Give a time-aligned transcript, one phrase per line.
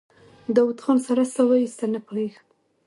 [0.55, 2.45] داوود خان سړه سا وايسته: نه پوهېږم.